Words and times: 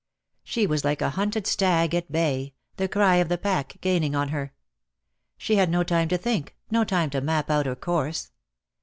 She 0.43 0.65
was 0.65 0.83
like 0.83 0.99
a 1.03 1.11
hunted 1.11 1.45
stag 1.45 1.93
at 1.93 2.11
bay, 2.11 2.55
the 2.77 2.87
cry 2.87 3.17
of 3.17 3.29
the 3.29 3.37
pack 3.37 3.77
gaining 3.81 4.15
on 4.15 4.29
her. 4.29 4.51
She 5.37 5.57
had 5.57 5.69
no 5.69 5.83
time 5.83 6.07
to 6.07 6.17
think, 6.17 6.57
no 6.71 6.83
time 6.83 7.11
to 7.11 7.21
map 7.21 7.51
out 7.51 7.67
her 7.67 7.75
course. 7.75 8.31